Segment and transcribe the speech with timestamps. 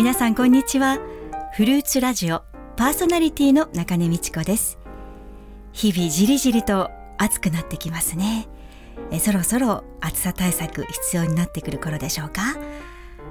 [0.00, 0.98] 皆さんこんにちは。
[1.52, 2.42] フルーツラジオ
[2.74, 4.78] パーソナリティの中根美智子です。
[5.72, 8.48] 日々じりじりと暑くなってきますね。
[9.10, 12.56] えそろそろ暑さ対策必要になってくる頃でしょうか？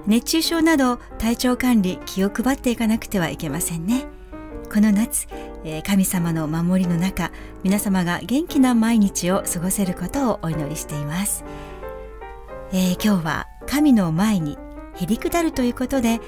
[0.06, 4.06] 熱中症など体調管理気を配っていかなくてはいけませんね。
[4.72, 5.26] この夏、
[5.64, 7.32] え神様の守りの中
[7.64, 11.44] 皆様が元気な毎日を過ごせることをお祈りしています、
[12.72, 14.60] えー、今日は神の前に
[14.94, 16.20] へりくだるということで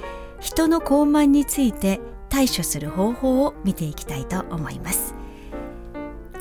[0.41, 5.15] 人の傲慢について対処する方法を見ていきたいと思います。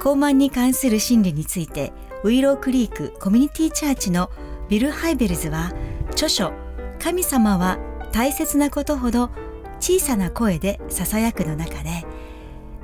[0.01, 1.93] 傲慢に関する心理について
[2.25, 4.31] ウイロークリークコミュニティチャーチの
[4.71, 5.73] ビル・ハイベルズは
[6.13, 6.53] 著書
[6.99, 7.79] 神様は
[8.11, 9.31] 大切なことほど
[9.79, 12.07] 小さな声で囁くの中で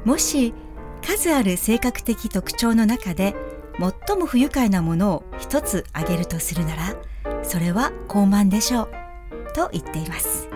[0.05, 0.53] もし
[1.03, 3.35] 数ある性格的特徴の中で
[4.07, 6.97] 最も不愉快なものを一つ挙げるとするなら
[7.43, 8.89] それは傲慢でしょう
[9.55, 10.49] と言っています。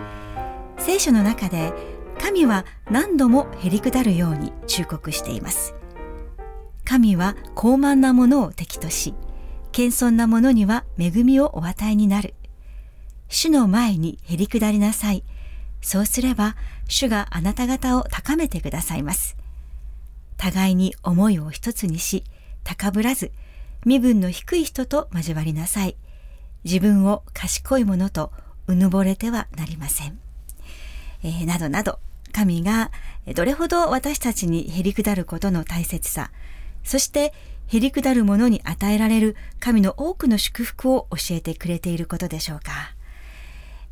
[0.80, 1.72] 聖書の中で
[2.18, 5.74] 神は何度もへりくだるように忠告しています。
[6.84, 9.14] 神は高慢なものを敵とし
[9.72, 12.34] 謙遜なものには恵みをお与えになる。
[13.28, 15.22] 主の前にへりくだりなさい。
[15.82, 16.56] そうすれば
[16.88, 19.36] 主があなた方を高めてくださいます。
[20.36, 22.24] 互いに思いを一つにし
[22.64, 23.30] 高ぶらず
[23.84, 25.96] 身分の低い人と交わりなさい。
[26.64, 28.32] 自分を賢いものと
[28.66, 30.18] うぬぼれてはなりません、
[31.22, 31.98] えー、などなど
[32.32, 32.90] 神が
[33.34, 36.30] どれほど私たちにへりくだることの大切さ
[36.84, 37.32] そして
[37.72, 42.96] へりくだるものに与えられる神の多くの祝福を教えてくれていることでしょうか。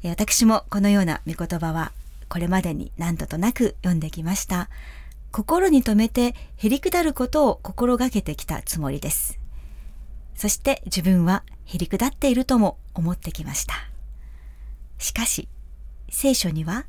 [0.02, 1.92] 私もこのような御言葉は
[2.28, 4.68] これまでに何度となく読んできました。
[5.30, 9.38] 心に留めてへりくだることを心がけてきたつもりです。
[10.34, 13.74] そして自分はへりくだっているとも思ってきました。
[14.98, 15.48] しかし
[16.10, 16.86] 聖書には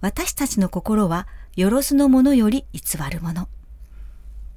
[0.00, 3.48] 私たちの心はよろずのものより偽るもの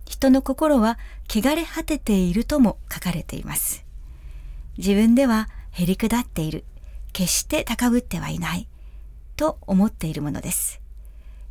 [0.06, 0.98] 人の心は
[1.30, 3.86] 汚れ果てているとも書かれています
[4.78, 6.64] 自分ではへりくだっている
[7.14, 8.68] 決して高ぶってはいない
[9.36, 10.82] と思っているものです。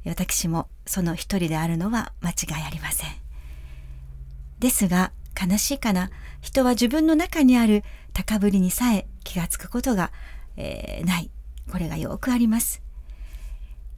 [0.05, 3.11] 私もその一人であるのは間違いありません。
[4.59, 6.11] ですが悲しいかな
[6.41, 7.83] 人は自分の中にある
[8.13, 10.13] 高ぶりにさえ気がつくことが、
[10.57, 11.31] えー、ない
[11.71, 12.83] これがよくあります。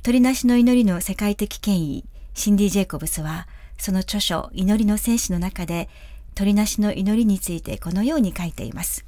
[0.05, 2.05] 鳥なしの祈りの世界的権威
[2.35, 3.49] シンディ・ジェイコブスは
[3.79, 5.89] その著書祈りの戦士の中で
[6.35, 9.07] 鳥なしの祈りについてこのように書いています。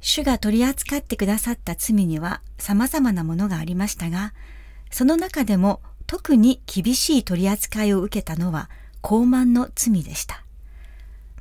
[0.00, 4.34] 主が取り扱ってくださった罪には様々なものがありましたが、
[4.88, 10.44] その中でも特に厳しい取り扱いを受けたのは高慢の罪でした。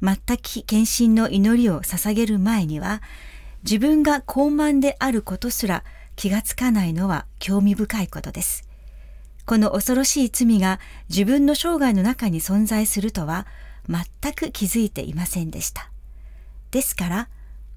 [0.01, 3.03] 全く献身の祈りを捧げる前には、
[3.61, 5.83] 自分が高慢であることすら
[6.19, 8.67] 気がつかないのは興味深いことです。
[9.45, 13.47] この恐ろしい罪が自分の生涯の中に存在するとは
[13.87, 15.89] 全く気づいていませんでした。
[16.71, 17.29] ですから、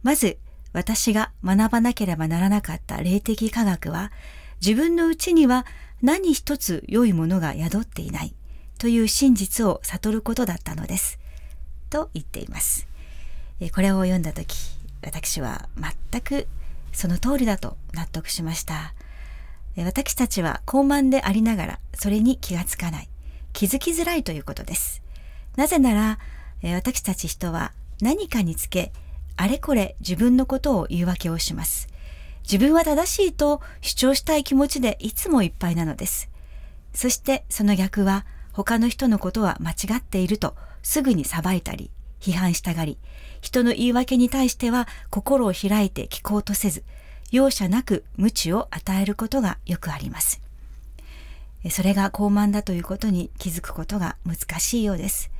[0.03, 0.39] まず
[0.73, 4.11] 私が学ばなければならなかった霊的科学は、
[4.61, 5.65] 自分のうちには
[6.03, 8.35] 何一つ良いものが宿っていない
[8.77, 11.21] という真実を悟ることだったのです。
[11.91, 12.89] と言っています。
[13.73, 14.57] これを読んだ時、
[15.01, 15.69] 私は
[16.11, 16.49] 全く
[16.93, 18.95] その通りだと納得しました。
[19.77, 23.09] 私たちは高慢でありながらそれに気がつかない、
[23.53, 25.03] 気づきづらいということです。
[25.57, 26.19] なぜなら、
[26.63, 28.93] 私たち人は何かにつけ
[29.37, 31.89] あれこれ自分のことを言い訳をします。
[32.43, 36.29] 自分は正しいと主張したい気持ちでいつもいっぱいなのです。
[36.95, 41.91] そしてその逆は他の人のことは間違っているとすぐに裁いたり
[42.22, 42.97] 批判したがり、
[43.41, 46.84] 人の言い訳に対しては心を開いて聞こうとせず、
[47.33, 50.41] 容赦なく無知を与えることがよくあります。
[51.71, 55.31] それが傲慢だということに気づくことが難しいようです。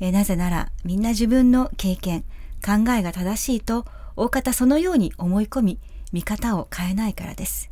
[0.00, 2.22] なぜならみんな自分の経験、
[2.64, 3.84] 考えが正しいと
[4.16, 5.78] 大方そのように思い込み
[6.12, 7.70] 見方を変えないからです。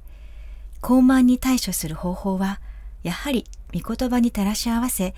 [0.82, 2.60] 傲慢に対処する方法は
[3.02, 5.14] やはり御言葉に照らし合わせ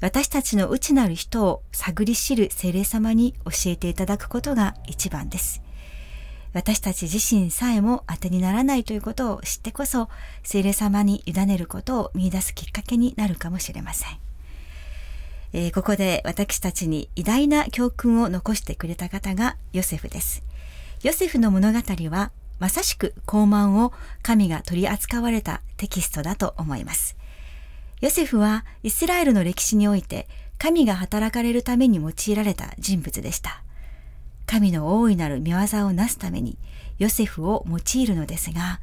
[0.00, 5.60] 私たちの内なる人を探り知る精霊様に教えていただくことが一番です。
[6.52, 10.08] 私たち自身さえも当てにならないということを知ってこそ
[10.42, 14.18] 精霊様に委ねることを見出すきっかけになるかもしれません。
[15.52, 20.42] えー、ここで私たちに偉大な教訓を残してくれた方がヨセフです。
[21.02, 21.78] ヨセフの物語
[22.10, 22.30] は
[22.60, 23.92] まさしく高慢を
[24.22, 27.17] 神が取り扱われたテキストだと思います。
[28.00, 30.28] ヨセフはイスラエルの歴史において
[30.58, 33.62] 神が働かれるために用いられた人物でした。
[34.46, 36.58] 神の大いなる見業をなすために
[36.98, 38.80] ヨセフを用いるのですが、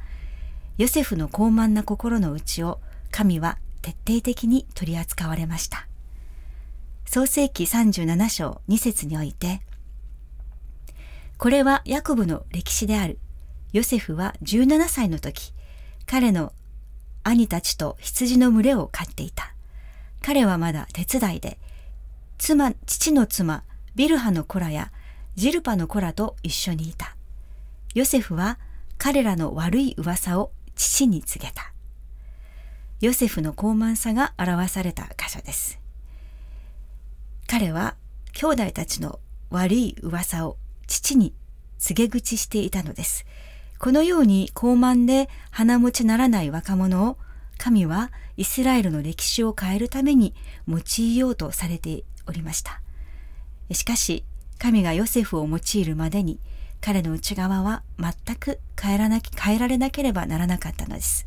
[0.78, 2.80] ヨセフの高慢な心の内を
[3.10, 5.86] 神は徹底的に取り扱われました。
[7.04, 9.60] 創世紀37章2節において、
[11.38, 13.18] これはヤコブの歴史である。
[13.72, 15.52] ヨセフは17歳の時、
[16.06, 16.52] 彼の
[17.28, 19.52] 兄たちと羊の群れを飼っていた。
[20.22, 21.58] 彼はまだ手伝いで、
[22.38, 23.64] 妻、父の妻、
[23.96, 24.92] ビルハの子らや
[25.34, 27.16] ジルパの子らと一緒にいた。
[27.94, 28.60] ヨセフは
[28.96, 31.72] 彼らの悪い噂を父に告げた。
[33.00, 35.80] ヨセフの高慢さが表された箇所です。
[37.48, 37.96] 彼は
[38.34, 39.18] 兄弟たちの
[39.50, 41.34] 悪い噂を父に
[41.78, 43.26] 告げ口していたのです。
[43.78, 47.18] このように高慢で鼻持ちならない若者を
[47.58, 50.34] 神はイスラエルの歴史を変えるために
[50.68, 52.80] 用いようとされておりました。
[53.72, 54.24] しかし、
[54.58, 56.38] 神がヨセフを用いるまでに
[56.80, 61.26] 彼の内側は全く変えらな変えられなければならなかったのです。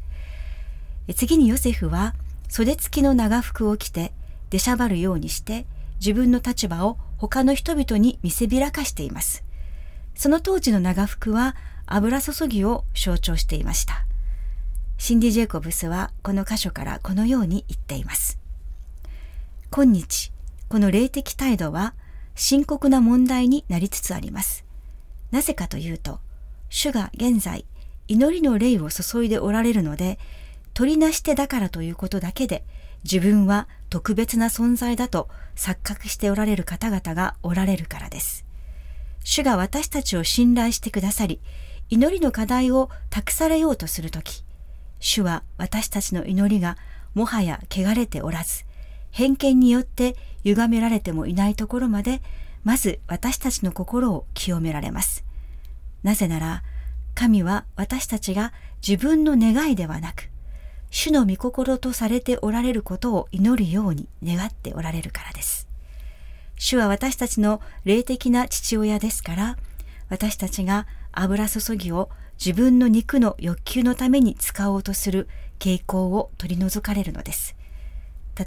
[1.15, 2.15] 次にヨセフは
[2.47, 4.13] 袖付きの長服を着て
[4.49, 5.65] 出しゃばるようにして
[5.99, 9.43] 自分の立場を他の人々に見せびらかしています。
[10.15, 11.55] その当時の長服は
[11.91, 14.05] 油注ぎを象徴していました。
[14.97, 18.37] シンディ・ジェイコブスはこの箇所からこのように言っています。
[19.71, 20.31] 今日、
[20.67, 21.93] この霊的態度は
[22.35, 24.65] 深刻な問題になりつつあります。
[25.31, 26.19] なぜかというと、
[26.69, 27.65] 主が現在、
[28.07, 30.19] 祈りの霊を注いでおられるので、
[30.73, 32.63] 取りなしてだからということだけで、
[33.03, 38.45] 自分は特別な存在だと錯覚しておられる方々がおられるからです。
[39.23, 41.39] 主が私たちを信頼してくださり、
[41.89, 44.43] 祈りの課題を託されようとするとき、
[44.99, 46.77] 主は私たちの祈りが
[47.15, 48.65] もはや汚れておらず、
[49.11, 52.21] 偏見によって歪められてもいないところまで、
[52.63, 55.23] まず私たちの心を清められます。
[56.03, 56.63] なぜなら、
[57.15, 58.53] 神は私たちが
[58.87, 60.29] 自分の願いではなく、
[60.91, 65.67] 主の御心とされておられることを祈るように願っておられるからです。
[66.55, 69.57] 主は私たちの霊的な父親ですから、
[70.09, 72.09] 私たちが油注ぎを
[72.43, 75.27] 自分の肉の欲求のために使おうとする
[75.59, 77.55] 傾向を取り除かれるのです。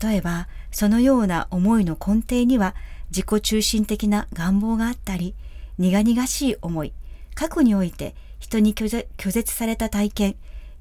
[0.01, 2.75] 例えば、そのような思いの根底には
[3.11, 5.35] 自己中心的な願望があったり、
[5.79, 6.95] 苦々しい思い、
[7.35, 10.37] 過去において人に拒絶された体験、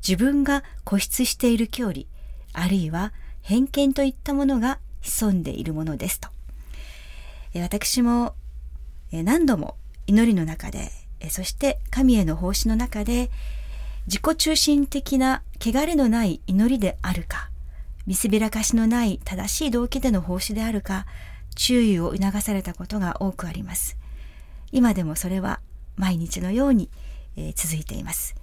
[0.08, 2.04] 自分が固執している距離、
[2.54, 6.30] あるいは偏見といったものが潜んでいるものですと。
[7.56, 8.36] 私も
[9.12, 9.76] 何度も
[10.08, 10.90] 祈りの中で、
[11.30, 13.30] そして神への奉仕の中で、
[14.08, 17.50] 自己中心的な汚れのない祈りであるか、
[18.08, 21.06] 見せびらかしのない正しい動機での奉仕であるか、
[21.56, 23.98] 注意を促されたことが多くあります。
[24.72, 25.60] 今でもそれは
[25.98, 26.90] 毎日のように、
[27.36, 28.36] えー、続いています。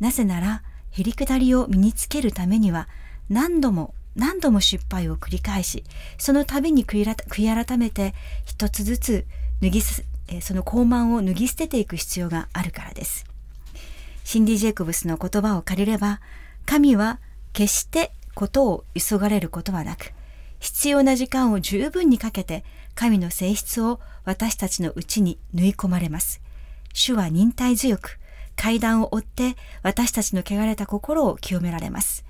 [0.00, 2.88] なぜなら、へりくだりを身につけるためには、
[3.28, 5.84] 何度も何度も失敗を繰り返し、
[6.18, 8.14] その度に悔い改めて
[8.44, 9.26] 一つずつ
[9.62, 9.80] 脱ぎ
[10.28, 13.24] す、その高慢を脱ぎ捨てていく必要があるからです。
[14.24, 16.20] シンディ・ジェイコブスの言葉を借りれば、
[16.66, 17.18] 神は
[17.52, 20.12] 決してことを急がれることはなく、
[20.60, 22.64] 必要な時間を十分にかけて
[22.94, 26.40] 神の性質を私たちのうちに縫い込まれます。
[26.92, 28.18] 主は忍耐強く、
[28.56, 32.24] 階段を追って私たちの汚れた心を清められます。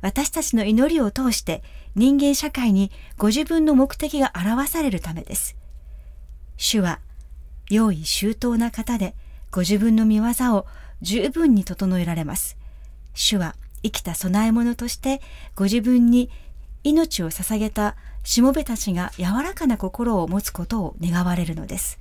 [0.00, 1.62] 私たちの祈りを通して
[1.94, 5.56] 人間社会にご自分の目的が表されるためです。
[6.56, 7.00] 主は
[7.70, 9.14] 用意周到な方で
[9.50, 10.66] ご自分の見業を
[11.02, 12.56] 十分に整えられます。
[13.14, 15.20] 主は生きた供え物として
[15.54, 16.30] ご自分に
[16.82, 21.98] 命を捧げたしもべたちが柔らかな心を持つことを願われるのです。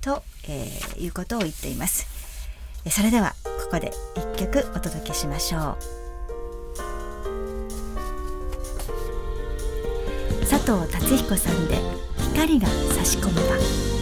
[0.00, 2.06] と、えー、いうことを言っています。
[2.90, 5.76] それではここで一曲お届けしましょう
[10.48, 11.78] 佐藤達彦さんで
[12.18, 13.93] 光が差し込むば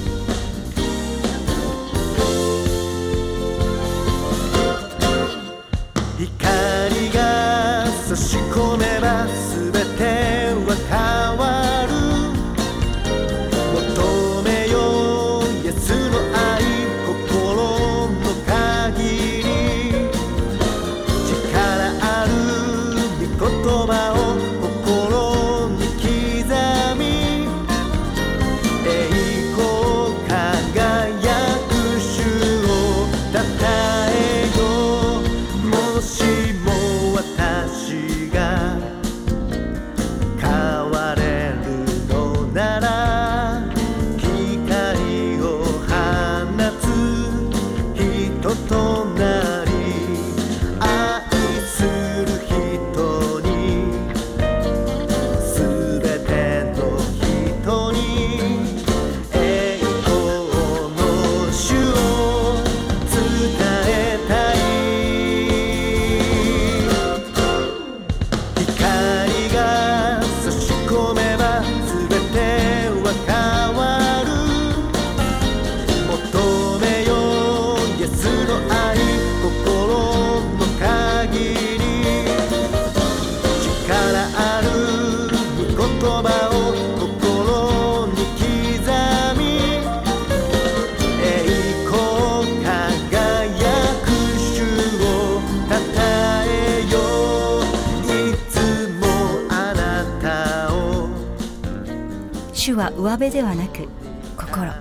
[102.62, 103.88] 主は上辺ではなく
[104.36, 104.72] 心。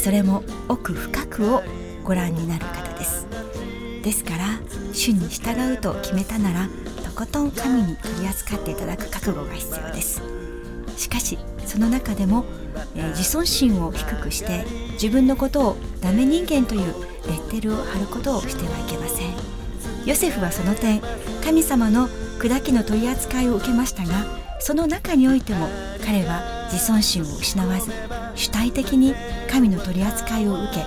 [0.00, 1.62] それも奥深くを
[2.02, 3.28] ご覧になる方です。
[4.02, 4.58] ですから
[4.92, 6.68] 主に従うと決めたなら
[7.04, 10.20] とことん神に取り扱っていただく覚悟が必要です。
[10.96, 12.44] しかしその中でも、
[12.96, 14.64] えー、自尊心を低くして
[14.94, 16.94] 自分のことをダメ人間という
[17.28, 19.30] レッテルを貼ることをしてはいけません。
[20.04, 21.00] ヨセフはその点
[21.44, 22.08] 神様の
[22.40, 24.26] 砕きの取り扱いを受けましたが
[24.58, 25.68] その中においても
[26.04, 27.92] 彼は自尊心を失わず
[28.34, 29.14] 主体的に
[29.50, 30.84] 神の取り扱いを受け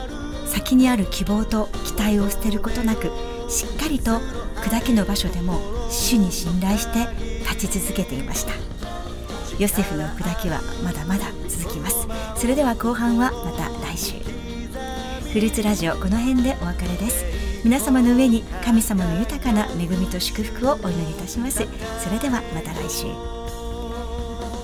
[0.48, 3.12] 先にある希望と期待を捨てることなく
[3.50, 4.20] しっかりと
[4.58, 5.60] 砕きの場所でも
[5.90, 7.08] 主に信頼して
[7.42, 8.54] 立ち続けていました。
[9.60, 12.08] ヨセフの砕きはまだまだ続きます。
[12.36, 14.14] それでは後半はまた来週。
[15.32, 17.26] フルーツラジオこの辺でお別れです。
[17.64, 21.68] 皆様の上に神様の豊かな恵みと祝福をお祈りいたします。
[22.04, 23.41] それではまた来週。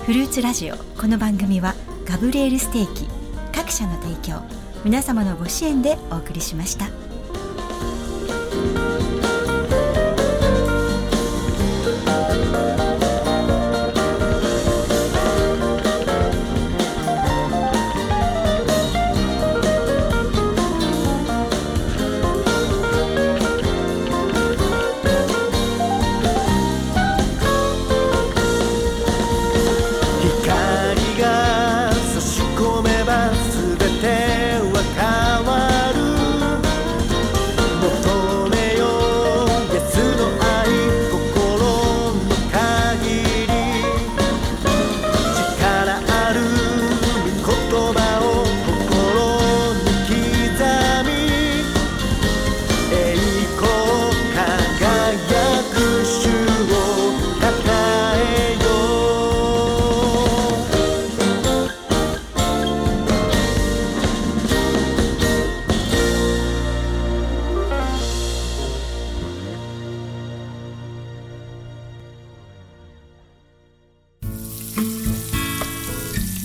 [0.08, 1.74] フルーツラジオこの番組は
[2.06, 3.06] ガブリエルステーキ
[3.54, 4.40] 各社の提供
[4.82, 7.07] 皆様のご支援でお送りしました。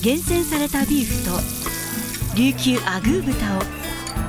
[0.04, 1.32] 厳選されたビーフと
[2.36, 3.62] 琉球アグー豚を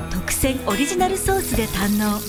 [0.08, 2.20] 特選オリジナルソースで堪能。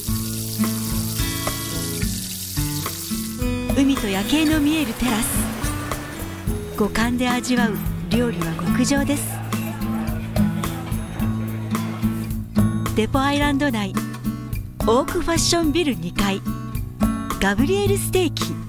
[3.80, 6.75] 海と夜景の見えるテラス。
[6.75, 7.75] 五感で味わう
[8.10, 9.24] 料理は極上です。
[12.96, 13.94] デポアイランド内
[14.88, 16.42] オークファッションビル2階。
[17.40, 18.64] ガブリエルステーキ。